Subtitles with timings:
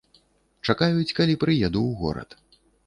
[0.67, 2.29] Чакаюць, калі прыеду ў горад.